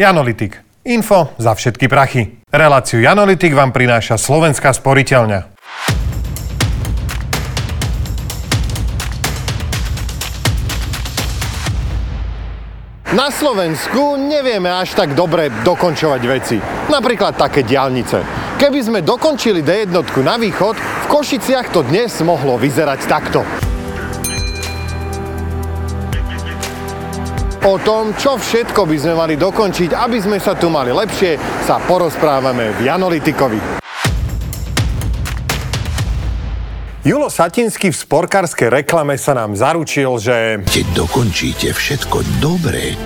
Janolitik. 0.00 0.56
Info 0.88 1.36
za 1.36 1.52
všetky 1.52 1.84
prachy. 1.84 2.40
Reláciu 2.48 3.04
Janolitik 3.04 3.52
vám 3.52 3.68
prináša 3.68 4.16
Slovenská 4.16 4.72
sporiteľňa. 4.72 5.52
Na 13.12 13.28
Slovensku 13.28 14.16
nevieme 14.16 14.72
až 14.72 14.96
tak 14.96 15.12
dobre 15.12 15.52
dokončovať 15.68 16.22
veci. 16.24 16.56
Napríklad 16.88 17.36
také 17.36 17.60
diálnice. 17.60 18.24
Keby 18.56 18.80
sme 18.80 19.04
dokončili 19.04 19.60
D1 19.60 19.92
na 20.24 20.40
východ, 20.40 20.80
v 20.80 21.06
Košiciach 21.12 21.76
to 21.76 21.84
dnes 21.84 22.16
mohlo 22.24 22.56
vyzerať 22.56 23.00
takto. 23.04 23.44
O 27.60 27.76
tom, 27.76 28.16
čo 28.16 28.40
všetko 28.40 28.88
by 28.88 28.96
sme 28.96 29.12
mali 29.12 29.34
dokončiť, 29.36 29.92
aby 29.92 30.16
sme 30.16 30.40
sa 30.40 30.56
tu 30.56 30.72
mali 30.72 30.88
lepšie, 30.96 31.36
sa 31.68 31.76
porozprávame 31.84 32.72
v 32.80 32.88
Janolitikovi. 32.88 33.60
Julo 37.04 37.28
Satinsky 37.28 37.92
v 37.92 37.96
sporkárskej 38.00 38.72
reklame 38.80 39.20
sa 39.20 39.36
nám 39.36 39.56
zaručil, 39.56 40.08
že... 40.16 40.64
Keď 40.68 41.04
dokončíte 41.04 41.68
všetko 41.76 42.24
dobre, 42.40 42.96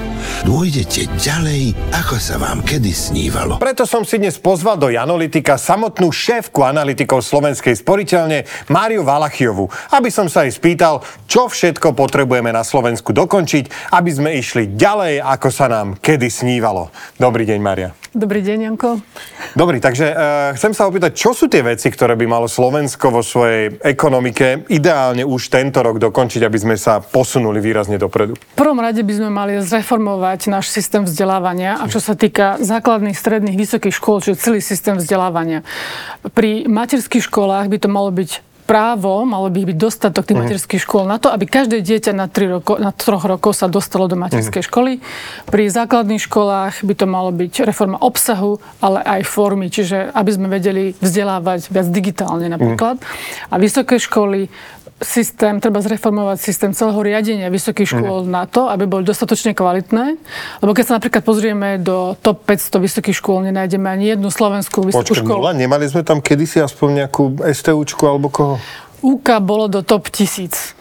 dôjdete 0.47 1.09
ďalej, 1.19 1.77
ako 1.93 2.17
sa 2.21 2.37
vám 2.41 2.65
kedy 2.65 2.93
snívalo. 2.93 3.61
Preto 3.61 3.89
som 3.89 4.05
si 4.07 4.17
dnes 4.21 4.37
pozval 4.41 4.77
do 4.81 4.89
Janolitika 4.89 5.57
samotnú 5.61 6.13
šéfku 6.15 6.65
analytikov 6.65 7.21
Slovenskej 7.21 7.77
sporiteľne 7.77 8.49
Máriu 8.73 9.05
Valachiovu, 9.05 9.69
aby 9.93 10.09
som 10.09 10.31
sa 10.31 10.47
jej 10.47 10.55
spýtal, 10.55 11.05
čo 11.29 11.51
všetko 11.51 11.93
potrebujeme 11.93 12.55
na 12.55 12.65
Slovensku 12.65 13.13
dokončiť, 13.13 13.93
aby 13.93 14.11
sme 14.11 14.31
išli 14.39 14.73
ďalej, 14.79 15.21
ako 15.21 15.49
sa 15.53 15.67
nám 15.69 16.01
kedy 16.01 16.33
snívalo. 16.33 16.89
Dobrý 17.21 17.45
deň, 17.45 17.61
Mária. 17.61 17.91
Dobrý 18.15 18.47
deň, 18.47 18.59
Janko. 18.71 19.03
Dobrý, 19.59 19.83
takže 19.83 20.07
uh, 20.15 20.17
chcem 20.55 20.71
sa 20.71 20.87
opýtať, 20.87 21.19
čo 21.19 21.35
sú 21.35 21.51
tie 21.51 21.67
veci, 21.67 21.91
ktoré 21.91 22.15
by 22.15 22.31
malo 22.31 22.47
Slovensko 22.47 23.11
vo 23.11 23.27
svojej 23.27 23.75
ekonomike 23.83 24.71
ideálne 24.71 25.27
už 25.27 25.51
tento 25.51 25.83
rok 25.83 25.99
dokončiť, 25.99 26.47
aby 26.47 26.55
sme 26.55 26.77
sa 26.79 27.03
posunuli 27.03 27.59
výrazne 27.59 27.99
dopredu? 27.99 28.39
V 28.39 28.55
prvom 28.55 28.79
rade 28.79 29.03
by 29.03 29.15
sme 29.19 29.35
mali 29.35 29.59
zreformovať 29.59 30.14
náš 30.49 30.71
systém 30.71 31.05
vzdelávania 31.05 31.79
a 31.81 31.85
čo 31.91 31.99
sa 31.99 32.15
týka 32.15 32.59
základných, 32.63 33.17
stredných, 33.17 33.59
vysokých 33.59 33.95
škôl, 33.95 34.23
čiže 34.23 34.41
celý 34.41 34.61
systém 34.63 34.97
vzdelávania. 34.99 35.67
Pri 36.35 36.67
materských 36.71 37.27
školách 37.27 37.71
by 37.71 37.79
to 37.81 37.89
malo 37.91 38.11
byť 38.15 38.55
právo, 38.65 39.29
malo 39.29 39.53
by 39.53 39.69
byť 39.69 39.77
dostatok 39.77 40.25
tých 40.25 40.37
mm. 40.41 40.43
materských 40.49 40.83
škôl 40.83 41.05
na 41.05 41.21
to, 41.21 41.29
aby 41.29 41.45
každé 41.45 41.85
dieťa 41.85 42.17
na, 42.17 42.27
tri 42.33 42.49
roko, 42.49 42.81
na 42.81 42.91
troch 42.97 43.29
rokov 43.29 43.61
sa 43.61 43.69
dostalo 43.69 44.09
do 44.09 44.17
materskej 44.17 44.65
mm. 44.65 44.69
školy. 44.73 44.93
Pri 45.49 45.65
základných 45.69 46.25
školách 46.25 46.81
by 46.81 46.95
to 46.97 47.07
malo 47.07 47.31
byť 47.31 47.69
reforma 47.69 48.01
obsahu, 48.01 48.59
ale 48.81 49.05
aj 49.05 49.29
formy, 49.29 49.69
čiže 49.69 50.09
aby 50.17 50.31
sme 50.33 50.49
vedeli 50.49 50.97
vzdelávať 50.97 51.69
viac 51.69 51.89
digitálne 51.93 52.49
napríklad. 52.49 52.97
Mm. 52.99 53.05
A 53.53 53.55
vysoké 53.61 54.01
školy 54.01 54.49
systém, 55.03 55.59
treba 55.59 55.83
zreformovať 55.83 56.39
systém 56.39 56.71
celého 56.71 57.01
riadenia 57.03 57.51
vysokých 57.51 57.99
škôl 57.99 58.23
mm. 58.25 58.31
na 58.31 58.45
to, 58.47 58.71
aby 58.71 58.87
boli 58.87 59.03
dostatočne 59.03 59.51
kvalitné. 59.57 60.17
Lebo 60.63 60.71
keď 60.71 60.85
sa 60.87 60.93
napríklad 60.99 61.23
pozrieme 61.27 61.69
do 61.83 62.15
top 62.23 62.47
500 62.47 62.79
vysokých 62.79 63.17
škôl, 63.19 63.43
nenájdeme 63.51 63.91
ani 63.91 64.15
jednu 64.15 64.31
slovenskú 64.31 64.87
vysokú 64.87 65.19
Počkej, 65.19 65.27
školu. 65.27 65.41
Nula? 65.43 65.53
Nemali 65.55 65.85
sme 65.91 66.07
tam 66.07 66.23
kedysi 66.23 66.63
aspoň 66.63 67.05
nejakú 67.05 67.43
STUčku 67.43 68.05
alebo 68.07 68.31
koho? 68.31 68.55
UK 69.03 69.43
bolo 69.43 69.69
do 69.69 69.83
top 69.83 70.09
1000. 70.09 70.79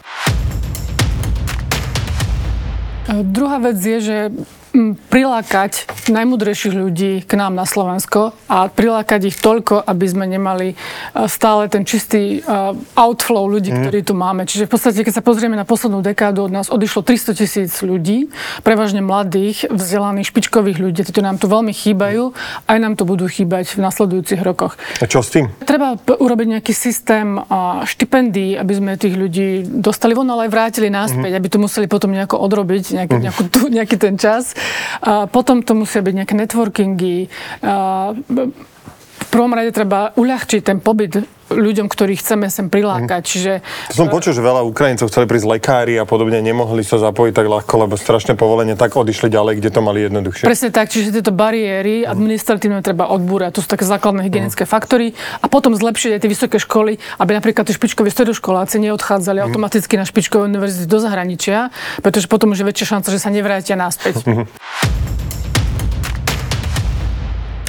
Druhá 3.28 3.60
vec 3.60 3.76
je, 3.76 3.98
že 4.00 4.16
prilákať 5.08 5.86
najmudrejších 6.10 6.74
ľudí 6.74 7.22
k 7.22 7.32
nám 7.38 7.54
na 7.54 7.62
Slovensko 7.62 8.34
a 8.50 8.66
prilákať 8.66 9.30
ich 9.30 9.38
toľko, 9.38 9.86
aby 9.86 10.06
sme 10.10 10.26
nemali 10.26 10.74
e, 10.74 10.76
stále 11.30 11.70
ten 11.70 11.86
čistý 11.86 12.42
e, 12.42 12.50
outflow 12.98 13.46
ľudí, 13.46 13.70
mm. 13.70 13.78
ktorí 13.86 14.00
tu 14.02 14.18
máme. 14.18 14.42
Čiže 14.50 14.66
v 14.66 14.70
podstate, 14.74 15.06
keď 15.06 15.22
sa 15.22 15.22
pozrieme 15.22 15.54
na 15.54 15.62
poslednú 15.62 16.02
dekádu, 16.02 16.50
od 16.50 16.52
nás 16.52 16.66
odišlo 16.74 17.06
300 17.06 17.38
tisíc 17.38 17.72
ľudí, 17.86 18.34
prevažne 18.66 18.98
mladých, 18.98 19.70
vzdelaných, 19.70 20.34
špičkových 20.34 20.78
ľudí. 20.82 21.00
Títo 21.06 21.22
nám 21.22 21.38
tu 21.38 21.46
veľmi 21.46 21.70
chýbajú, 21.70 22.34
aj 22.66 22.78
nám 22.82 22.98
to 22.98 23.06
budú 23.06 23.30
chýbať 23.30 23.78
v 23.78 23.86
nasledujúcich 23.86 24.42
rokoch. 24.42 24.74
A 24.98 25.06
čo 25.06 25.22
s 25.22 25.30
tým? 25.30 25.54
Treba 25.62 25.94
urobiť 26.02 26.58
nejaký 26.58 26.74
systém 26.74 27.38
štipendií, 27.86 28.58
aby 28.58 28.72
sme 28.74 28.98
tých 28.98 29.14
ľudí 29.14 29.62
dostali 29.70 30.18
von, 30.18 30.26
ale 30.26 30.46
aj 30.46 30.50
vrátili 30.50 30.90
naspäť, 30.90 31.30
mm. 31.30 31.38
aby 31.38 31.48
to 31.48 31.58
museli 31.62 31.86
potom 31.86 32.10
nejako 32.10 32.42
odrobiť, 32.42 32.84
nejaký, 32.98 33.16
mm. 33.16 33.22
nejakú, 33.22 33.42
nejaký 33.70 33.96
ten 34.02 34.18
čas. 34.18 34.58
Potom 35.30 35.62
to 35.62 35.72
musia 35.76 36.00
byť 36.00 36.14
nejaké 36.14 36.34
networkingy. 36.34 37.28
Prvom 39.34 39.50
rade 39.50 39.74
treba 39.74 40.14
uľahčiť 40.14 40.62
ten 40.62 40.78
pobyt 40.78 41.18
ľuďom, 41.50 41.90
ktorých 41.90 42.22
chceme 42.22 42.46
sem 42.48 42.70
prilákať. 42.70 43.22
Mm. 43.22 43.28
Čiže... 43.28 43.52
To 43.92 44.06
som 44.06 44.08
počul, 44.08 44.32
že 44.32 44.40
veľa 44.40 44.62
Ukrajincov 44.62 45.10
chceli 45.10 45.26
prísť 45.26 45.46
lekári 45.58 45.94
a 45.98 46.06
podobne, 46.06 46.38
nemohli 46.40 46.86
sa 46.86 46.96
zapojiť 47.02 47.32
tak 47.34 47.46
ľahko, 47.50 47.74
lebo 47.84 47.94
strašné 47.98 48.38
povolenie, 48.38 48.78
tak 48.78 48.94
odišli 48.94 49.28
ďalej, 49.28 49.58
kde 49.58 49.70
to 49.74 49.80
mali 49.82 50.06
jednoduchšie. 50.06 50.46
Presne 50.46 50.70
tak, 50.70 50.88
čiže 50.88 51.10
tieto 51.10 51.34
bariéry 51.34 52.06
administratívne 52.06 52.80
treba 52.80 53.10
odbúrať. 53.10 53.58
To 53.58 53.60
sú 53.60 53.68
také 53.68 53.84
základné 53.84 54.24
hygienické 54.24 54.64
mm. 54.64 54.70
faktory 54.70 55.18
a 55.42 55.46
potom 55.50 55.74
zlepšiť 55.74 56.10
aj 56.14 56.20
tie 56.22 56.30
vysoké 56.30 56.56
školy, 56.62 57.02
aby 57.18 57.30
napríklad 57.34 57.66
tí 57.66 57.74
špičkoví 57.74 58.08
stredoškoláci 58.14 58.78
neodchádzali 58.80 59.42
mm. 59.42 59.44
automaticky 59.50 59.98
na 59.98 60.06
špičkové 60.06 60.46
univerzity 60.46 60.86
do 60.86 60.98
zahraničia, 61.02 61.74
pretože 62.00 62.30
potom 62.30 62.54
už 62.54 62.64
je 62.64 62.68
väčšia 62.70 62.86
šanca, 62.98 63.08
že 63.10 63.18
sa 63.18 63.34
nevrátia 63.34 63.74
naspäť. 63.74 64.22
Mm. 64.24 64.46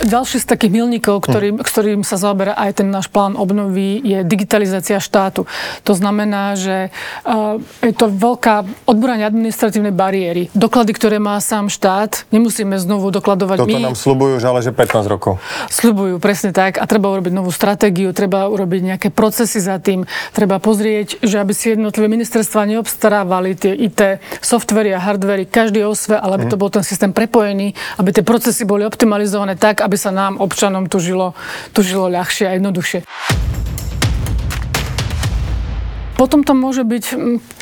Ďalší 0.06 0.38
z 0.38 0.46
takých 0.46 0.72
milníkov, 0.72 1.26
ktorý, 1.26 1.58
hm. 1.58 1.66
ktorým 1.66 2.02
sa 2.06 2.22
zaoberá 2.22 2.54
aj 2.54 2.86
ten 2.86 2.88
náš 2.94 3.10
plán 3.10 3.34
obnovy, 3.34 3.98
je 4.06 4.22
digitalizácia 4.22 5.02
štátu. 5.02 5.50
To 5.82 5.94
znamená, 5.98 6.54
že 6.54 6.94
uh, 7.26 7.58
je 7.82 7.90
to 7.90 8.14
veľká 8.14 8.86
odboranie 8.86 9.26
administratívnej 9.26 9.90
bariéry. 9.90 10.54
Doklady, 10.54 10.94
ktoré 10.94 11.18
má 11.18 11.42
sám 11.42 11.74
štát, 11.74 12.30
nemusíme 12.30 12.78
znovu 12.78 13.10
dokladovať 13.10 13.58
Toto 13.66 13.74
my. 13.74 13.82
nám 13.82 13.98
slubujú 13.98 14.38
že 14.38 14.46
ale 14.46 14.62
že 14.62 14.72
15 14.76 15.10
rokov. 15.10 15.42
Slubujú, 15.74 16.22
presne 16.22 16.54
tak. 16.54 16.78
A 16.78 16.86
treba 16.86 17.10
urobiť 17.10 17.34
novú 17.34 17.50
stratégiu, 17.50 18.14
treba 18.14 18.46
urobiť 18.46 18.82
nejaké 18.94 19.10
procesy 19.10 19.58
za 19.58 19.82
tým. 19.82 20.06
Treba 20.36 20.62
pozrieť, 20.62 21.26
že 21.26 21.42
aby 21.42 21.52
si 21.58 21.74
jednotlivé 21.74 22.06
ministerstva 22.06 22.70
neobstarávali 22.70 23.58
tie 23.58 23.74
IT 23.74 24.22
softvery 24.44 24.94
a 24.94 25.02
hardvery, 25.02 25.50
každý 25.50 25.82
osve, 25.82 26.14
ale 26.20 26.38
aby 26.38 26.46
hm. 26.46 26.52
to 26.54 26.62
bol 26.62 26.70
ten 26.70 26.86
systém 26.86 27.10
prepojený, 27.10 27.74
aby 27.98 28.10
tie 28.14 28.22
procesy 28.22 28.68
boli 28.68 28.86
optimalizované 28.86 29.58
tak, 29.58 29.82
aby 29.82 29.95
aby 29.96 30.04
sa 30.04 30.12
nám, 30.12 30.44
občanom, 30.44 30.92
tu 30.92 31.00
žilo, 31.00 31.32
tu 31.72 31.80
žilo 31.80 32.12
ľahšie 32.12 32.52
a 32.52 32.60
jednoduchšie. 32.60 33.08
Potom 36.20 36.44
to 36.44 36.52
môže 36.52 36.84
byť 36.84 37.16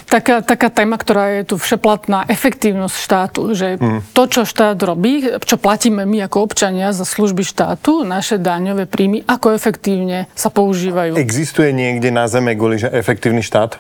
taká, 0.10 0.42
taká 0.42 0.74
téma, 0.74 0.98
ktorá 0.98 1.38
je 1.38 1.54
tu 1.54 1.56
všeplatná, 1.62 2.26
efektívnosť 2.26 2.96
štátu. 2.98 3.54
Že 3.54 3.78
mm. 3.78 4.00
to, 4.18 4.24
čo 4.26 4.42
štát 4.50 4.82
robí, 4.82 5.22
čo 5.46 5.62
platíme 5.62 6.10
my 6.10 6.26
ako 6.26 6.50
občania 6.50 6.90
za 6.90 7.06
služby 7.06 7.46
štátu, 7.46 8.02
naše 8.02 8.42
daňové 8.42 8.90
príjmy, 8.90 9.22
ako 9.30 9.54
efektívne 9.54 10.26
sa 10.34 10.50
používajú. 10.50 11.14
Existuje 11.14 11.70
niekde 11.70 12.10
na 12.10 12.26
Zeme 12.26 12.58
guli, 12.58 12.82
že 12.82 12.90
efektívny 12.90 13.46
štát? 13.46 13.78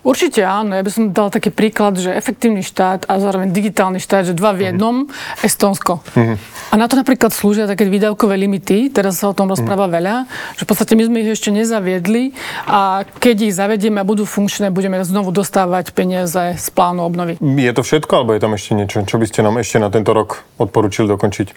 Určite 0.00 0.40
áno. 0.40 0.72
Ja 0.72 0.82
by 0.82 0.90
som 0.90 1.04
dal 1.12 1.28
taký 1.28 1.52
príklad, 1.52 2.00
že 2.00 2.08
efektívny 2.08 2.64
štát 2.64 3.04
a 3.04 3.20
zároveň 3.20 3.52
digitálny 3.52 4.00
štát, 4.00 4.32
že 4.32 4.34
dva 4.34 4.56
v 4.56 4.64
mhm. 4.64 4.66
jednom, 4.72 4.96
mm. 5.04 5.44
Estonsko. 5.44 6.00
Mm. 6.16 6.36
A 6.72 6.74
na 6.80 6.88
to 6.88 6.96
napríklad 6.96 7.36
slúžia 7.36 7.68
také 7.68 7.84
výdavkové 7.84 8.40
limity, 8.40 8.88
teraz 8.88 9.20
sa 9.20 9.28
o 9.28 9.36
tom 9.36 9.52
rozpráva 9.52 9.86
mm. 9.88 9.92
veľa, 9.92 10.14
že 10.56 10.62
v 10.64 10.68
podstate 10.68 10.96
my 10.96 11.04
sme 11.04 11.16
ich 11.20 11.30
ešte 11.36 11.52
nezaviedli 11.52 12.32
a 12.64 13.04
keď 13.04 13.52
ich 13.52 13.54
zavedieme 13.54 14.00
a 14.00 14.08
budú 14.08 14.24
funkčné, 14.24 14.72
budeme 14.72 14.96
znovu 15.04 15.34
dostávať 15.34 15.92
peniaze 15.92 16.56
z 16.56 16.66
plánu 16.72 17.04
obnovy. 17.04 17.36
Je 17.42 17.72
to 17.76 17.84
všetko, 17.84 18.12
alebo 18.24 18.32
je 18.32 18.40
tam 18.40 18.56
ešte 18.56 18.72
niečo? 18.72 19.04
Čo 19.04 19.20
by 19.20 19.26
ste 19.28 19.40
nám 19.44 19.60
ešte 19.60 19.76
na 19.76 19.92
tento 19.92 20.16
rok 20.16 20.46
odporúčili 20.56 21.10
dokončiť? 21.10 21.48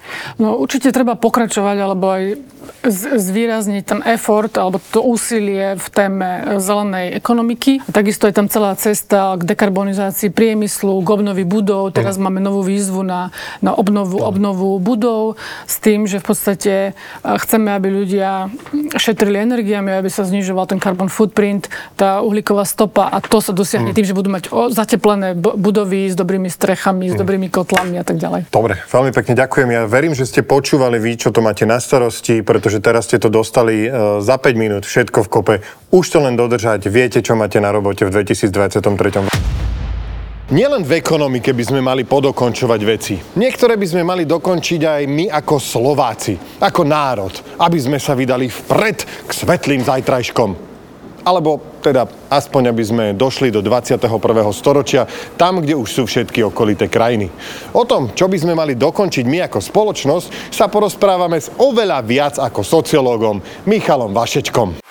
No 0.41 0.59
určite 0.59 0.91
treba 0.91 1.15
pokračovať, 1.15 1.77
alebo 1.79 2.05
aj 2.11 2.23
zvýrazniť 3.15 3.83
ten 3.85 3.99
effort 4.05 4.53
alebo 4.57 4.77
to 4.91 5.01
úsilie 5.01 5.77
v 5.77 5.87
téme 5.89 6.59
zelenej 6.61 7.17
ekonomiky. 7.17 7.81
A 7.85 7.89
takisto 7.91 8.29
je 8.29 8.35
tam 8.35 8.47
celá 8.51 8.75
cesta 8.77 9.33
k 9.39 9.43
dekarbonizácii 9.43 10.29
priemyslu, 10.29 11.01
k 11.01 11.09
obnovi 11.09 11.43
budov. 11.47 11.95
Teraz 11.95 12.21
máme 12.21 12.43
novú 12.43 12.61
výzvu 12.61 13.01
na, 13.01 13.33
na 13.61 13.73
obnovu, 13.73 14.21
obnovu 14.21 14.77
budov 14.77 15.37
s 15.65 15.81
tým, 15.81 16.05
že 16.05 16.21
v 16.21 16.25
podstate 16.25 16.73
e, 16.73 16.91
chceme, 17.23 17.73
aby 17.73 17.87
ľudia 17.89 18.49
šetrili 18.95 19.41
energiami, 19.41 19.97
aby 19.97 20.09
sa 20.09 20.25
znižoval 20.25 20.69
ten 20.69 20.79
carbon 20.81 21.09
footprint, 21.09 21.69
tá 21.97 22.21
uhlíková 22.21 22.65
stopa 22.65 23.09
a 23.09 23.21
to 23.21 23.41
sa 23.41 23.53
dosiahne 23.53 23.91
mm. 23.91 23.97
tým, 23.97 24.05
že 24.05 24.17
budú 24.17 24.29
mať 24.33 24.49
zateplené 24.73 25.37
budovy 25.37 26.09
s 26.11 26.15
dobrými 26.15 26.49
strechami, 26.49 27.09
mm. 27.09 27.11
s 27.11 27.15
dobrými 27.17 27.47
kotlami 27.49 28.01
a 28.01 28.05
tak 28.05 28.17
ďalej. 28.21 28.49
Dobre, 28.49 28.77
veľmi 28.89 29.11
pekne 29.13 29.33
ďakujem. 29.37 29.69
Ja 29.73 29.83
verím, 29.89 30.13
že 30.13 30.27
ste 30.27 30.41
počúvali 30.45 30.97
vy, 31.01 31.17
čo 31.19 31.29
to 31.33 31.41
máte 31.41 31.67
na 31.67 31.77
starosti, 31.81 32.41
pretože 32.55 32.79
teraz 32.79 33.03
ste 33.03 33.19
to 33.19 33.27
dostali 33.27 33.83
e, 33.83 34.23
za 34.23 34.39
5 34.39 34.55
minút, 34.55 34.87
všetko 34.87 35.27
v 35.27 35.29
kope. 35.29 35.55
Už 35.91 36.07
to 36.07 36.23
len 36.23 36.39
dodržať, 36.39 36.87
viete, 36.87 37.19
čo 37.19 37.35
máte 37.35 37.59
na 37.59 37.67
robote 37.67 38.07
v 38.07 38.23
2023. 38.23 39.27
Nielen 40.55 40.87
v 40.87 40.95
ekonomike 40.95 41.51
by 41.51 41.63
sme 41.67 41.83
mali 41.83 42.07
podokončovať 42.07 42.81
veci. 42.87 43.19
Niektoré 43.19 43.75
by 43.75 43.87
sme 43.91 44.07
mali 44.07 44.23
dokončiť 44.23 44.81
aj 44.87 45.03
my 45.03 45.25
ako 45.35 45.55
Slováci, 45.59 46.39
ako 46.63 46.81
národ, 46.87 47.35
aby 47.59 47.75
sme 47.75 47.99
sa 47.99 48.15
vydali 48.15 48.47
vpred 48.47 49.27
k 49.27 49.31
svetlým 49.35 49.83
zajtrajškom. 49.83 50.49
Alebo 51.27 51.74
teda 51.85 52.09
aspoň, 52.33 52.73
aby 52.73 52.83
sme 52.83 53.05
došli 53.13 53.53
do 53.53 53.61
21. 53.61 54.09
storočia, 54.49 55.05
tam, 55.37 55.61
kde 55.61 55.77
už 55.77 55.85
sú 55.85 56.03
všetky 56.09 56.41
okolité 56.41 56.89
krajiny. 56.89 57.29
O 57.77 57.85
tom, 57.85 58.09
čo 58.17 58.25
by 58.25 58.37
sme 58.41 58.57
mali 58.57 58.73
dokončiť 58.73 59.25
my 59.29 59.45
ako 59.45 59.61
spoločnosť, 59.61 60.49
sa 60.49 60.65
porozprávame 60.65 61.37
s 61.37 61.53
oveľa 61.61 62.01
viac 62.01 62.35
ako 62.41 62.65
sociológom 62.65 63.45
Michalom 63.69 64.09
Vašečkom. 64.17 64.81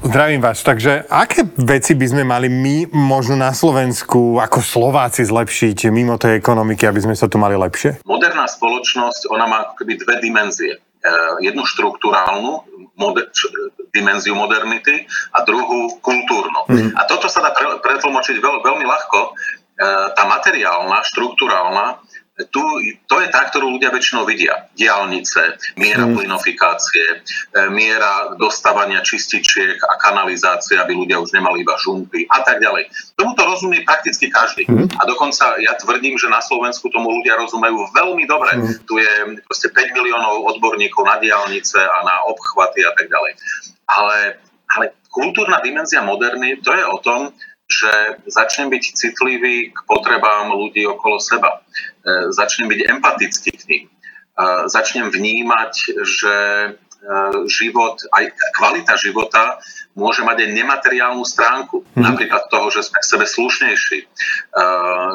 Zdravím 0.00 0.40
vás. 0.40 0.64
Takže 0.64 1.04
aké 1.12 1.44
veci 1.60 1.92
by 1.92 2.06
sme 2.08 2.24
mali 2.24 2.48
my 2.48 2.88
možno 2.88 3.36
na 3.36 3.52
Slovensku 3.52 4.40
ako 4.40 4.64
Slováci 4.64 5.28
zlepšiť 5.28 5.92
mimo 5.92 6.16
tej 6.16 6.40
ekonomiky, 6.40 6.88
aby 6.88 7.04
sme 7.04 7.12
sa 7.12 7.28
tu 7.28 7.36
mali 7.36 7.52
lepšie? 7.52 8.00
Moderná 8.08 8.48
spoločnosť, 8.48 9.28
ona 9.28 9.44
má 9.44 9.56
ako 9.68 9.84
keby 9.84 10.00
dve 10.00 10.14
dimenzie. 10.24 10.80
E, 11.00 11.10
jednu 11.40 11.64
štruktúrálnu, 11.64 12.60
moder, 13.00 13.32
dimenziu 13.88 14.36
modernity 14.36 15.08
a 15.32 15.40
druhú 15.48 15.96
kultúrnu. 16.04 16.68
Mm. 16.68 16.92
A 16.92 17.08
toto 17.08 17.24
sa 17.24 17.40
dá 17.40 17.56
pretlmočiť 17.56 18.36
veľ, 18.36 18.60
veľmi 18.60 18.84
ľahko. 18.84 19.18
E, 19.24 19.30
tá 20.12 20.28
materiálna, 20.28 21.00
štruktúrálna, 21.08 22.04
tu, 22.48 22.62
to 23.04 23.16
je 23.20 23.28
tá, 23.28 23.44
ktorú 23.52 23.76
ľudia 23.76 23.92
väčšinou 23.92 24.24
vidia. 24.24 24.70
Diálnice, 24.72 25.60
miera 25.76 26.08
mm. 26.08 26.14
plinofikácie, 26.16 27.06
e, 27.12 27.68
miera 27.68 28.32
dostávania 28.40 29.04
čističiek 29.04 29.76
a 29.84 30.00
kanalizácie, 30.00 30.80
aby 30.80 30.96
ľudia 30.96 31.20
už 31.20 31.36
nemali 31.36 31.60
iba 31.60 31.76
žumpy 31.76 32.24
a 32.32 32.40
tak 32.40 32.64
ďalej. 32.64 32.88
Tomuto 33.18 33.44
rozumie 33.44 33.84
prakticky 33.84 34.32
každý. 34.32 34.64
Mm. 34.70 34.88
A 34.96 35.02
dokonca 35.04 35.60
ja 35.60 35.76
tvrdím, 35.76 36.16
že 36.16 36.32
na 36.32 36.40
Slovensku 36.40 36.88
tomu 36.88 37.12
ľudia 37.20 37.36
rozumejú 37.36 37.92
veľmi 37.92 38.24
dobre. 38.24 38.56
Mm. 38.56 38.66
Tu 38.88 38.94
je 38.96 39.12
proste 39.44 39.68
5 39.68 39.96
miliónov 39.96 40.48
odborníkov 40.56 41.04
na 41.04 41.20
diálnice 41.20 41.76
a 41.76 41.98
na 42.06 42.16
obchvaty 42.30 42.86
a 42.86 42.92
tak 42.96 43.12
ďalej. 43.12 43.32
Ale, 43.90 44.18
ale 44.72 44.84
kultúrna 45.10 45.58
dimenzia 45.60 46.00
moderny, 46.00 46.62
to 46.62 46.70
je 46.70 46.84
o 46.86 46.98
tom, 47.02 47.20
že 47.70 48.18
začnem 48.26 48.66
byť 48.66 48.84
citlivý 48.98 49.70
k 49.70 49.78
potrebám 49.86 50.50
ľudí 50.50 50.82
okolo 50.90 51.22
seba. 51.22 51.62
E, 52.00 52.32
začnem 52.32 52.68
byť 52.68 52.80
empatický 52.96 53.50
k 53.52 53.62
ním. 53.68 53.84
E, 53.86 53.92
začnem 54.72 55.12
vnímať, 55.12 55.72
že 56.00 56.36
e, 56.64 56.70
život, 57.44 58.00
aj 58.16 58.24
kvalita 58.56 58.96
života 58.96 59.60
môže 59.92 60.24
mať 60.24 60.48
aj 60.48 60.54
nemateriálnu 60.56 61.20
stránku. 61.28 61.84
Mm. 61.92 62.08
Napríklad 62.08 62.48
toho, 62.48 62.72
že 62.72 62.88
sme 62.88 63.04
k 63.04 63.10
sebe 63.10 63.26
slušnejší, 63.26 63.98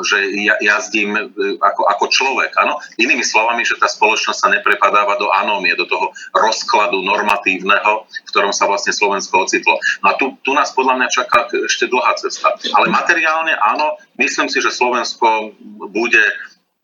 že 0.03 0.17
ja, 0.43 0.59
jazdím 0.59 1.15
ako, 1.63 1.87
ako 1.87 2.05
človek. 2.11 2.51
Ano? 2.59 2.77
Inými 2.99 3.23
slovami, 3.23 3.63
že 3.63 3.79
tá 3.79 3.87
spoločnosť 3.87 4.35
sa 4.35 4.51
neprepadáva 4.51 5.15
do 5.15 5.31
anómie, 5.31 5.73
do 5.79 5.87
toho 5.87 6.11
rozkladu 6.35 7.01
normatívneho, 7.07 8.03
v 8.03 8.29
ktorom 8.29 8.51
sa 8.51 8.67
vlastne 8.67 8.91
Slovensko 8.91 9.47
ocitlo. 9.47 9.79
No 10.03 10.11
a 10.11 10.13
tu, 10.19 10.35
tu 10.43 10.51
nás 10.51 10.75
podľa 10.75 11.01
mňa 11.01 11.07
čaká 11.07 11.47
ešte 11.55 11.87
dlhá 11.87 12.19
cesta. 12.19 12.51
Ale 12.75 12.91
materiálne 12.91 13.55
áno, 13.55 13.95
myslím 14.19 14.51
si, 14.51 14.59
že 14.59 14.75
Slovensko 14.75 15.55
bude 15.87 16.21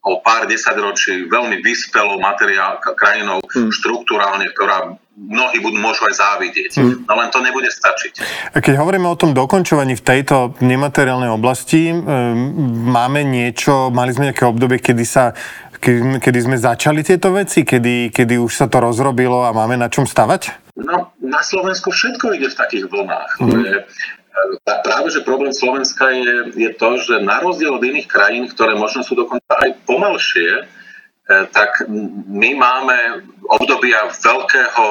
o 0.01 0.18
pár 0.25 0.50
desaťročí 0.50 1.30
veľmi 1.30 1.62
vyspelou 1.62 2.18
materiál, 2.18 2.81
krajinou 2.81 3.38
hmm. 3.38 3.69
štruktúrálne, 3.69 4.50
ktorá 4.50 4.98
mnohí 5.13 5.62
budú, 5.62 5.77
môžu 5.77 6.09
aj 6.09 6.18
závidieť. 6.18 6.71
Hmm. 6.81 7.06
No 7.06 7.13
len 7.21 7.30
to 7.30 7.38
nebude 7.38 7.69
stačiť. 7.69 8.18
Keď 8.57 8.74
hovoríme 8.81 9.06
o 9.06 9.19
tom 9.19 9.38
dokončovaní 9.38 9.94
v 9.94 10.01
tejto 10.01 10.57
nemateriálnej 10.57 11.30
oblasti, 11.30 11.94
máme 12.89 13.21
niečo, 13.21 13.94
mali 13.94 14.09
sme 14.09 14.33
nejaké 14.33 14.50
obdobie, 14.50 14.81
kedy 14.81 15.06
sa 15.06 15.38
kedy, 15.81 16.18
kedy 16.18 16.39
sme 16.50 16.57
začali 16.57 17.01
tieto 17.06 17.33
veci, 17.33 17.62
kedy, 17.62 18.13
kedy 18.13 18.38
už 18.38 18.54
sa 18.54 18.65
to 18.69 18.77
rozrobilo 18.81 19.45
a 19.45 19.54
máme 19.54 19.77
na 19.77 19.89
čom 19.89 20.06
stavať? 20.06 20.74
No, 20.77 21.13
na 21.21 21.42
Slovensku 21.45 21.94
všetko 21.94 22.38
ide 22.38 22.47
v 22.50 22.56
takých 22.57 22.86
vlnách. 22.88 23.31
Mm. 23.38 23.50
To 23.50 23.56
je, 23.62 23.75
Práve, 24.63 25.07
že 25.11 25.25
problém 25.25 25.53
Slovenska 25.53 26.09
je, 26.09 26.35
je 26.57 26.69
to, 26.75 26.97
že 26.97 27.25
na 27.25 27.41
rozdiel 27.41 27.75
od 27.77 27.83
iných 27.83 28.07
krajín, 28.07 28.45
ktoré 28.49 28.77
možno 28.77 29.05
sú 29.05 29.13
dokonca 29.13 29.53
aj 29.61 29.75
pomalšie, 29.85 30.49
e, 30.61 30.63
tak 31.51 31.85
my 32.27 32.49
máme 32.57 32.97
obdobia 33.47 34.09
veľkého 34.09 34.85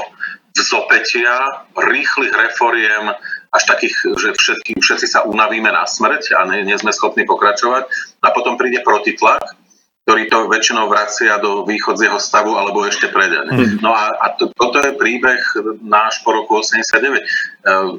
vzopetia, 0.55 1.67
rýchlych 1.79 2.35
reforiem, 2.35 3.15
až 3.51 3.63
takých, 3.67 3.95
že 4.15 4.29
všetky, 4.39 4.79
všetci 4.79 5.07
sa 5.11 5.27
unavíme 5.27 5.71
na 5.71 5.83
smrť 5.83 6.39
a 6.39 6.47
nie, 6.47 6.63
nie 6.63 6.79
sme 6.79 6.95
schopní 6.95 7.27
pokračovať. 7.27 7.87
A 8.23 8.31
potom 8.31 8.55
príde 8.55 8.79
protitlak, 8.87 9.43
ktorý 10.07 10.27
to 10.31 10.51
väčšinou 10.51 10.87
vracia 10.87 11.39
do 11.43 11.67
východzieho 11.67 12.19
stavu 12.19 12.55
alebo 12.55 12.87
ešte 12.87 13.11
preden. 13.11 13.47
Mm. 13.51 13.83
No 13.83 13.91
a, 13.91 14.15
a 14.15 14.27
to, 14.39 14.51
toto 14.55 14.79
je 14.79 14.95
príbeh 14.95 15.43
náš 15.83 16.23
po 16.23 16.35
roku 16.35 16.63
89. 16.63 17.23
E, 17.23 17.27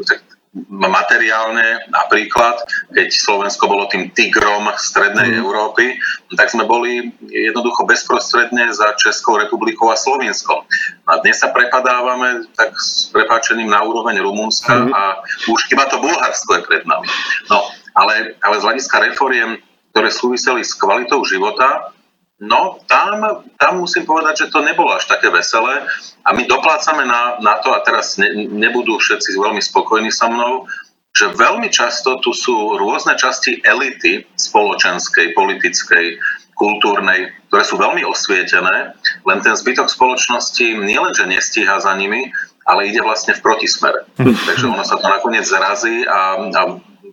tak 0.07 0.19
materiálne, 0.67 1.87
napríklad, 1.87 2.59
keď 2.91 3.07
Slovensko 3.07 3.71
bolo 3.71 3.87
tým 3.87 4.11
tigrom 4.11 4.67
strednej 4.75 5.31
mm. 5.31 5.39
Európy, 5.39 5.95
tak 6.35 6.51
sme 6.51 6.67
boli 6.67 7.07
jednoducho 7.31 7.87
bezprostredne 7.87 8.67
za 8.75 8.91
Českou 8.99 9.39
republikou 9.39 9.87
a 9.87 9.95
Slovenskom. 9.95 10.67
A 11.07 11.23
dnes 11.23 11.39
sa 11.39 11.55
prepadávame 11.55 12.51
tak 12.59 12.75
s 12.75 13.07
prepáčením 13.15 13.71
na 13.71 13.79
úroveň 13.79 14.19
Rumunska 14.19 14.75
mm. 14.75 14.91
a 14.91 15.23
už 15.47 15.71
iba 15.71 15.87
to 15.87 16.03
Bulharsko 16.03 16.59
je 16.59 16.67
pred 16.67 16.83
nami. 16.83 17.07
No, 17.47 17.63
ale, 17.95 18.35
ale 18.43 18.55
z 18.59 18.67
hľadiska 18.67 19.07
reforiem, 19.07 19.55
ktoré 19.95 20.11
súviseli 20.11 20.67
s 20.67 20.75
kvalitou 20.75 21.23
života, 21.23 21.95
No, 22.41 22.81
tam, 22.89 23.45
tam 23.61 23.73
musím 23.77 24.01
povedať, 24.09 24.45
že 24.45 24.51
to 24.51 24.65
nebolo 24.65 24.97
až 24.97 25.05
také 25.05 25.29
veselé 25.29 25.85
a 26.25 26.33
my 26.33 26.49
doplácame 26.49 27.05
na, 27.05 27.37
na 27.37 27.61
to, 27.61 27.69
a 27.69 27.85
teraz 27.85 28.17
ne, 28.17 28.49
nebudú 28.49 28.97
všetci 28.97 29.37
veľmi 29.37 29.61
spokojní 29.61 30.09
so 30.09 30.25
mnou, 30.25 30.65
že 31.13 31.37
veľmi 31.37 31.69
často 31.69 32.17
tu 32.17 32.33
sú 32.33 32.81
rôzne 32.81 33.13
časti 33.13 33.61
elity 33.61 34.25
spoločenskej, 34.33 35.37
politickej, 35.37 36.17
kultúrnej, 36.57 37.29
ktoré 37.49 37.63
sú 37.65 37.77
veľmi 37.77 38.05
osvietené, 38.05 38.93
len 39.25 39.39
ten 39.41 39.53
zbytok 39.57 39.89
spoločnosti 39.89 40.77
nielenže 40.77 41.25
nestíha 41.25 41.77
za 41.81 41.93
nimi, 41.97 42.29
ale 42.69 42.89
ide 42.89 43.01
vlastne 43.01 43.33
v 43.33 43.41
protismere. 43.41 44.05
Takže 44.49 44.65
ono 44.69 44.85
sa 44.85 44.97
to 44.97 45.05
nakoniec 45.09 45.45
zrazí 45.45 46.05
a, 46.05 46.37
a 46.53 46.61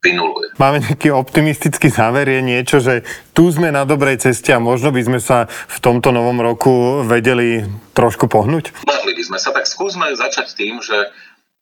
vynuluje. 0.02 0.54
Máme 0.58 0.82
nejaký 0.82 1.10
optimistický 1.14 1.90
záver, 1.90 2.26
je 2.30 2.42
niečo, 2.42 2.78
že 2.78 3.06
tu 3.34 3.50
sme 3.50 3.70
na 3.70 3.82
dobrej 3.82 4.22
ceste 4.22 4.50
a 4.54 4.62
možno 4.62 4.94
by 4.94 5.02
sme 5.02 5.18
sa 5.22 5.46
v 5.46 5.78
tomto 5.78 6.14
novom 6.14 6.38
roku 6.38 7.02
vedeli 7.06 7.66
trošku 7.94 8.30
pohnúť? 8.30 8.72
Mohli 8.86 9.12
by 9.18 9.22
sme 9.26 9.38
sa, 9.38 9.50
tak 9.50 9.66
skúsme 9.66 10.14
začať 10.14 10.54
tým, 10.54 10.78
že 10.78 11.10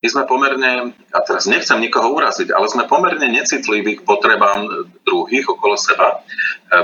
my 0.04 0.12
sme 0.12 0.22
pomerne, 0.28 0.92
a 0.92 1.18
teraz 1.24 1.48
nechcem 1.48 1.80
nikoho 1.80 2.12
uraziť, 2.12 2.52
ale 2.52 2.68
sme 2.68 2.84
pomerne 2.84 3.32
necitliví 3.32 3.98
k 3.98 4.06
potrebám 4.06 4.68
druhých 5.08 5.48
okolo 5.48 5.74
seba. 5.74 6.20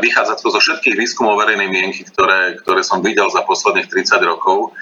Vychádza 0.00 0.41
to 0.41 0.49
zo 0.49 0.59
všetkých 0.59 0.97
výskumov 0.97 1.37
verejnej 1.37 1.69
mienky, 1.69 2.09
ktoré, 2.09 2.57
ktoré 2.65 2.81
som 2.81 3.05
videl 3.05 3.29
za 3.29 3.45
posledných 3.45 3.87
30 3.87 4.17
rokov 4.25 4.73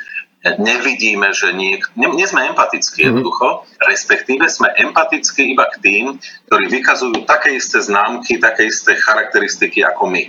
nevidíme, 0.40 1.36
že 1.36 1.52
nie, 1.52 1.76
nie 1.96 2.26
sme 2.26 2.48
empatickí 2.48 3.04
mhm. 3.04 3.08
jednoducho, 3.12 3.68
respektíve 3.84 4.48
sme 4.48 4.72
empatickí 4.72 5.52
iba 5.52 5.68
k 5.68 5.76
tým, 5.84 6.04
ktorí 6.48 6.64
vykazujú 6.72 7.28
také 7.28 7.56
isté 7.56 7.80
známky, 7.84 8.40
také 8.40 8.72
isté 8.72 8.96
charakteristiky 8.96 9.84
ako 9.84 10.08
my. 10.08 10.24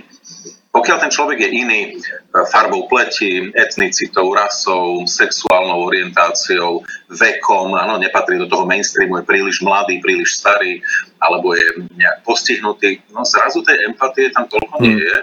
Pokiaľ 0.72 1.04
ten 1.04 1.12
človek 1.12 1.36
je 1.36 1.50
iný 1.52 1.80
e, 1.84 1.90
farbou 2.48 2.88
pleti, 2.88 3.52
etnicitou, 3.52 4.32
rasou, 4.32 5.04
sexuálnou 5.04 5.84
orientáciou, 5.84 6.80
vekom, 7.12 7.76
áno, 7.76 8.00
nepatrí 8.00 8.40
do 8.40 8.48
toho 8.48 8.64
mainstreamu, 8.64 9.20
je 9.20 9.28
príliš 9.28 9.60
mladý, 9.60 10.00
príliš 10.00 10.40
starý, 10.40 10.80
alebo 11.20 11.52
je 11.52 11.84
nejak 11.92 12.24
postihnutý, 12.24 13.04
no 13.12 13.20
zrazu 13.20 13.60
tej 13.60 13.84
empatie 13.84 14.32
tam 14.32 14.48
toľko 14.48 14.80
nie 14.80 14.96
mhm. 14.96 15.04
je. 15.04 15.16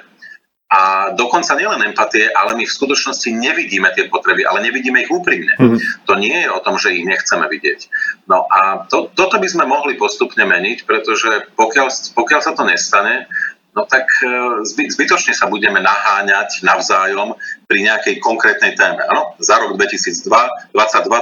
A 0.69 1.09
dokonca 1.17 1.57
nielen 1.57 1.81
empatie, 1.81 2.29
ale 2.29 2.53
my 2.53 2.61
v 2.61 2.75
skutočnosti 2.77 3.25
nevidíme 3.33 3.89
tie 3.97 4.05
potreby, 4.05 4.45
ale 4.45 4.61
nevidíme 4.61 5.01
ich 5.01 5.09
úprimne. 5.09 5.57
Mm. 5.57 5.81
To 6.05 6.13
nie 6.13 6.45
je 6.45 6.49
o 6.53 6.61
tom, 6.61 6.77
že 6.77 6.93
ich 6.93 7.09
nechceme 7.09 7.49
vidieť. 7.49 7.89
No 8.29 8.45
a 8.45 8.85
to, 8.85 9.09
toto 9.17 9.41
by 9.41 9.49
sme 9.49 9.65
mohli 9.65 9.97
postupne 9.97 10.45
meniť, 10.45 10.85
pretože 10.85 11.49
pokiaľ, 11.57 11.89
pokiaľ 12.13 12.41
sa 12.45 12.53
to 12.53 12.69
nestane, 12.69 13.25
no 13.73 13.89
tak 13.89 14.13
e, 14.21 14.29
zby, 14.69 14.93
zbytočne 14.93 15.33
sa 15.33 15.49
budeme 15.49 15.81
naháňať 15.81 16.61
navzájom 16.61 17.33
pri 17.65 17.89
nejakej 17.89 18.21
konkrétnej 18.21 18.77
téme. 18.77 19.01
Ano, 19.09 19.33
za 19.41 19.57
rok 19.57 19.73
2022 19.73 20.69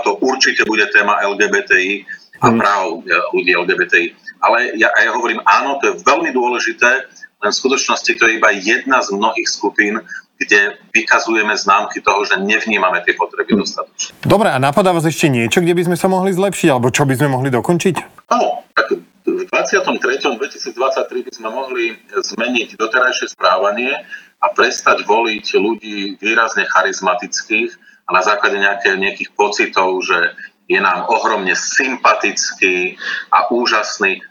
to 0.03 0.11
určite 0.27 0.67
bude 0.67 0.83
téma 0.91 1.23
LGBTI 1.23 2.03
a 2.41 2.47
mm. 2.49 2.57
práv 2.57 2.85
e, 2.85 3.13
ľudí 3.33 3.51
LGBTI. 3.53 4.07
Ale 4.41 4.77
ja, 4.77 4.89
ja 4.93 5.11
hovorím, 5.13 5.41
áno, 5.45 5.81
to 5.81 5.91
je 5.91 5.93
veľmi 6.05 6.29
dôležité, 6.33 7.09
len 7.37 7.51
v 7.53 7.57
skutočnosti 7.57 8.11
to 8.17 8.23
je 8.25 8.37
iba 8.37 8.49
jedna 8.53 9.01
z 9.01 9.13
mnohých 9.13 9.49
skupín, 9.49 10.01
kde 10.37 10.77
vykazujeme 10.93 11.57
známky 11.57 12.01
toho, 12.01 12.21
že 12.25 12.37
nevnímame 12.37 13.01
tie 13.01 13.17
potreby 13.17 13.57
hm. 13.57 13.59
dostatočne. 13.65 14.11
Dobre, 14.21 14.53
a 14.53 14.57
napadá 14.61 14.93
vás 14.93 15.05
ešte 15.05 15.29
niečo, 15.29 15.61
kde 15.61 15.73
by 15.73 15.83
sme 15.89 15.97
sa 15.97 16.07
mohli 16.09 16.33
zlepšiť, 16.33 16.67
alebo 16.69 16.93
čo 16.93 17.05
by 17.09 17.13
sme 17.17 17.27
mohli 17.33 17.49
dokončiť? 17.49 17.95
No, 18.29 18.61
tak 18.77 18.93
v 19.25 19.43
23. 19.49 20.37
2023 20.37 21.27
by 21.27 21.31
sme 21.33 21.49
mohli 21.51 21.97
zmeniť 22.13 22.79
doterajšie 22.79 23.33
správanie 23.33 23.91
a 24.39 24.45
prestať 24.53 25.03
voliť 25.03 25.45
ľudí 25.57 26.21
výrazne 26.21 26.69
charizmatických 26.69 27.69
a 28.07 28.09
na 28.15 28.21
základe 28.23 28.61
nejaké, 28.61 28.95
nejakých 28.95 29.33
pocitov, 29.35 29.99
že 30.05 30.31
je 30.67 30.79
nám 30.79 31.07
ohromne 31.07 31.55
sympatický 31.55 32.99
a 33.31 33.47
úžasný. 33.49 34.19
E, 34.19 34.21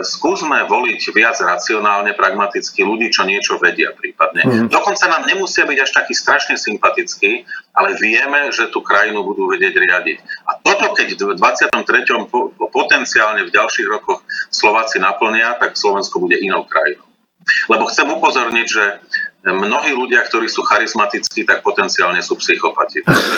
skúsme 0.00 0.64
voliť 0.64 1.00
viac 1.12 1.36
racionálne, 1.36 2.16
pragmaticky 2.16 2.80
ľudí, 2.80 3.12
čo 3.12 3.28
niečo 3.28 3.60
vedia 3.60 3.92
prípadne. 3.92 4.44
Mm. 4.44 4.68
Dokonca 4.72 5.04
nám 5.04 5.28
nemusia 5.28 5.68
byť 5.68 5.78
až 5.84 5.90
takí 5.92 6.16
strašne 6.16 6.56
sympatickí, 6.56 7.44
ale 7.76 7.92
vieme, 8.00 8.48
že 8.52 8.72
tú 8.72 8.80
krajinu 8.80 9.20
budú 9.20 9.52
vedieť 9.52 9.76
riadiť. 9.76 10.18
A 10.48 10.60
toto, 10.64 10.96
keď 10.96 11.16
v 11.16 11.36
23. 11.36 11.84
potenciálne 12.72 13.44
v 13.44 13.52
ďalších 13.52 13.88
rokoch 13.88 14.24
Slováci 14.48 14.96
naplnia, 14.96 15.60
tak 15.60 15.76
Slovensko 15.76 16.24
bude 16.24 16.40
inou 16.40 16.64
krajinou. 16.64 17.04
Lebo 17.68 17.86
chcem 17.86 18.10
upozorniť, 18.10 18.66
že 18.66 18.84
mnohí 19.54 19.94
ľudia, 19.94 20.26
ktorí 20.26 20.50
sú 20.50 20.66
charizmatickí, 20.66 21.46
tak 21.46 21.62
potenciálne 21.62 22.18
sú 22.18 22.34
psychopati. 22.38 23.06
Takže, 23.06 23.34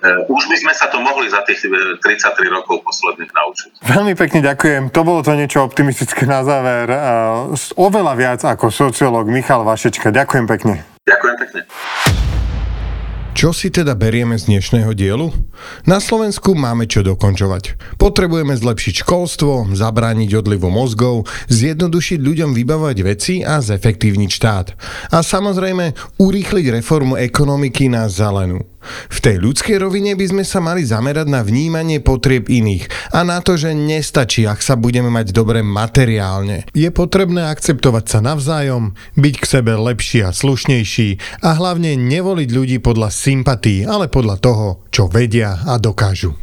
uh, 0.00 0.32
už 0.32 0.42
by 0.48 0.56
sme 0.56 0.72
sa 0.72 0.88
to 0.88 1.02
mohli 1.04 1.28
za 1.28 1.44
tých 1.44 1.68
33 1.68 2.00
e, 2.00 2.48
rokov 2.48 2.80
posledných 2.80 3.28
naučiť. 3.28 3.70
Veľmi 3.84 4.14
pekne 4.16 4.40
ďakujem. 4.40 4.82
To 4.94 5.00
bolo 5.04 5.20
to 5.20 5.36
niečo 5.36 5.60
optimistické 5.60 6.24
na 6.24 6.40
záver. 6.40 6.88
Oveľa 7.76 8.14
viac 8.16 8.40
ako 8.40 8.72
sociológ 8.72 9.28
Michal 9.28 9.66
Vašečka. 9.66 10.08
Ďakujem 10.08 10.46
pekne. 10.48 10.74
Ďakujem 11.04 11.36
pekne. 11.36 11.60
Čo 13.30 13.54
si 13.54 13.70
teda 13.70 13.98
berieme 13.98 14.34
z 14.38 14.50
dnešného 14.50 14.94
dielu? 14.94 15.30
Na 15.82 15.98
Slovensku 15.98 16.54
máme 16.54 16.86
čo 16.90 17.02
dokončovať. 17.02 17.78
Potrebujeme 17.98 18.54
zlepšiť 18.54 19.02
školstvo, 19.02 19.74
zabrániť 19.74 20.38
odlivu 20.38 20.70
mozgov, 20.70 21.26
zjednodušiť 21.50 22.18
ľuďom 22.22 22.54
vybavovať 22.54 22.98
veci 23.02 23.34
a 23.42 23.58
zefektívniť 23.58 24.30
štát. 24.30 24.66
A 25.10 25.26
samozrejme 25.26 26.18
urýchliť 26.22 26.78
reformu 26.78 27.18
ekonomiky 27.18 27.90
na 27.90 28.06
zelenú. 28.06 28.69
V 29.12 29.18
tej 29.20 29.36
ľudskej 29.40 29.76
rovine 29.76 30.16
by 30.16 30.26
sme 30.26 30.44
sa 30.44 30.58
mali 30.58 30.82
zamerať 30.82 31.28
na 31.28 31.44
vnímanie 31.44 32.00
potrieb 32.00 32.48
iných 32.48 33.12
a 33.12 33.22
na 33.22 33.44
to, 33.44 33.54
že 33.60 33.76
nestačí, 33.76 34.48
ak 34.48 34.64
sa 34.64 34.74
budeme 34.74 35.12
mať 35.12 35.36
dobre 35.36 35.60
materiálne. 35.60 36.64
Je 36.72 36.88
potrebné 36.88 37.48
akceptovať 37.52 38.04
sa 38.08 38.18
navzájom, 38.24 38.96
byť 39.20 39.34
k 39.36 39.44
sebe 39.44 39.76
lepší 39.76 40.24
a 40.24 40.32
slušnejší 40.32 41.42
a 41.44 41.56
hlavne 41.56 41.94
nevoliť 41.96 42.48
ľudí 42.50 42.76
podľa 42.80 43.12
sympatí, 43.12 43.84
ale 43.84 44.08
podľa 44.08 44.36
toho, 44.40 44.66
čo 44.88 45.06
vedia 45.06 45.60
a 45.68 45.76
dokážu. 45.76 46.34